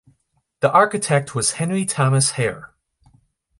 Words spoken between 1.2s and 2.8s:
was Henry Thomas Hare.